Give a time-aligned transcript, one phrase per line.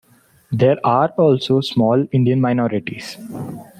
[0.51, 3.17] There are also small Indian minorities.